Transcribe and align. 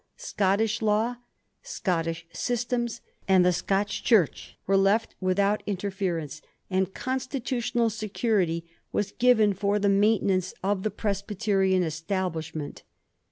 Scottish 0.17 0.81
law, 0.81 1.17
Scottish 1.61 2.25
systems, 2.33 3.01
and 3.27 3.45
the 3.45 3.53
Scotch 3.53 4.03
Church 4.03 4.57
were 4.65 4.75
left 4.75 5.13
without 5.21 5.61
interference, 5.67 6.41
and 6.71 6.91
constitutional 6.91 7.91
security 7.91 8.65
was 8.91 9.11
given 9.11 9.53
for 9.53 9.77
the 9.77 9.89
maintenance 9.89 10.55
of 10.63 10.81
the 10.81 10.89
Pres 10.89 11.21
byterian 11.21 11.83
Establishment. 11.83 12.81